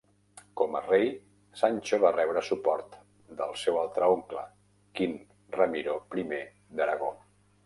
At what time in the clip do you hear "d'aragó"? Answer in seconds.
6.81-7.13